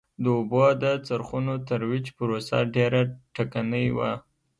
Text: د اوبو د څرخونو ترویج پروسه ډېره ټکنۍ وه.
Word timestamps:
د 0.23 0.25
اوبو 0.37 0.65
د 0.83 0.85
څرخونو 1.07 1.53
ترویج 1.69 2.05
پروسه 2.17 2.57
ډېره 2.75 3.01
ټکنۍ 3.35 3.87
وه. 3.97 4.11